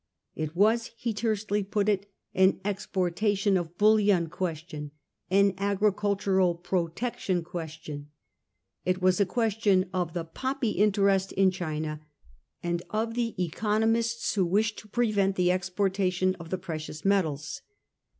[0.33, 4.89] It was, he tersely put it, an' exportation of bullion question,
[5.29, 8.09] an agricultural protection question;'
[8.83, 12.01] it was a question of the poppy interest in China,
[12.63, 17.61] and of the economists who wished to prevent the exportation of the precious metals.